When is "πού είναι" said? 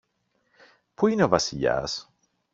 0.93-1.23